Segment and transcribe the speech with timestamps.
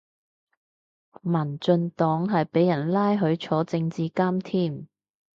[1.21, 4.87] 民進黨係俾人拉去坐政治監添